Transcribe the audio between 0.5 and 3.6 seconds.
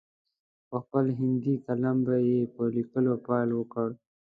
په خپل هندي قلم به یې په لیکلو پیل